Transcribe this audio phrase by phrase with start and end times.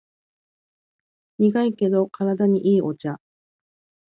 [1.37, 3.19] 苦いけど体にいいお茶